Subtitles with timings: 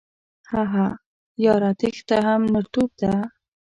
[0.51, 0.87] هههههه
[1.45, 3.13] یاره تیښته هم نرتوب ده